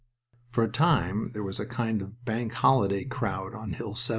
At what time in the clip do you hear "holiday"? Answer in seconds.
2.53-3.03